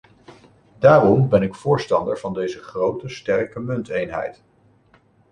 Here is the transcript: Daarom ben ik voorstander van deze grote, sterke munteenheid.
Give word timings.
Daarom 0.79 1.29
ben 1.29 1.41
ik 1.41 1.55
voorstander 1.55 2.19
van 2.19 2.33
deze 2.33 2.59
grote, 2.59 3.09
sterke 3.09 3.59
munteenheid. 3.59 4.41